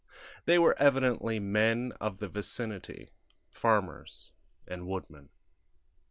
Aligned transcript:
They 0.45 0.57
were 0.57 0.75
evidently 0.81 1.39
men 1.39 1.91
of 2.01 2.17
the 2.17 2.27
vicinity 2.27 3.11
farmers 3.51 4.31
and 4.67 4.87
woodmen. 4.87 5.29